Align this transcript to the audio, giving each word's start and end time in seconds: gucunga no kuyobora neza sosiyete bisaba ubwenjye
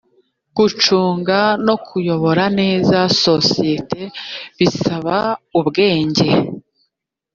gucunga 0.57 1.39
no 1.65 1.75
kuyobora 1.85 2.43
neza 2.59 2.97
sosiyete 3.25 4.01
bisaba 4.57 5.15
ubwenjye 5.59 6.29